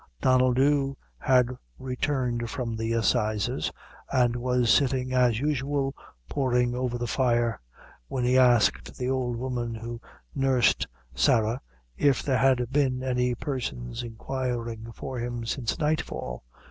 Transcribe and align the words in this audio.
Donnel 0.19 0.55
Dhu 0.55 0.97
had 1.19 1.55
returned 1.77 2.49
from 2.49 2.75
the 2.75 2.91
assizes, 2.91 3.71
and 4.11 4.35
was 4.35 4.71
sitting, 4.73 5.13
as 5.13 5.39
usual, 5.39 5.93
poring 6.27 6.73
over 6.73 6.97
the 6.97 7.05
fire, 7.05 7.61
when 8.07 8.23
he 8.23 8.35
asked 8.35 8.97
the 8.97 9.11
old 9.11 9.35
woman 9.35 9.75
who 9.75 10.01
nursed 10.33 10.87
Sarahif 11.13 12.23
there 12.23 12.39
had 12.39 12.71
been 12.71 13.03
any 13.03 13.35
persons 13.35 14.01
inquiring 14.01 14.91
for 14.91 15.19
him 15.19 15.45
since 15.45 15.77
nightfall. 15.77 16.45